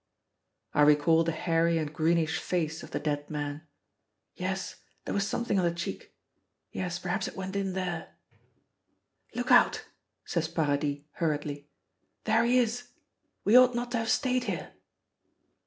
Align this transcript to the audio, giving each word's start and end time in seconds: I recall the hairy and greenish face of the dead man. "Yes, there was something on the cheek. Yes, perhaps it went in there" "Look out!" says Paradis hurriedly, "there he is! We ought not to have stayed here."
I 0.73 0.81
recall 0.81 1.23
the 1.23 1.31
hairy 1.31 1.77
and 1.77 1.93
greenish 1.93 2.39
face 2.39 2.81
of 2.81 2.89
the 2.89 2.97
dead 2.99 3.29
man. 3.29 3.67
"Yes, 4.33 4.77
there 5.05 5.13
was 5.13 5.27
something 5.27 5.59
on 5.59 5.63
the 5.65 5.71
cheek. 5.75 6.11
Yes, 6.71 6.97
perhaps 6.97 7.27
it 7.27 7.35
went 7.35 7.55
in 7.55 7.73
there" 7.73 8.15
"Look 9.35 9.51
out!" 9.51 9.85
says 10.25 10.47
Paradis 10.47 11.01
hurriedly, 11.17 11.69
"there 12.23 12.43
he 12.43 12.57
is! 12.57 12.87
We 13.43 13.55
ought 13.55 13.75
not 13.75 13.91
to 13.91 13.99
have 13.99 14.09
stayed 14.09 14.45
here." 14.45 14.71